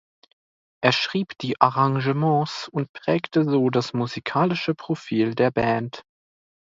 [0.83, 6.01] Er schrieb die Arrangements und prägte so das musikalische Profil der Band.